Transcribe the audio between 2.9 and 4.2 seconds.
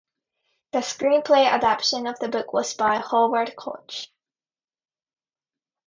Howard Koch.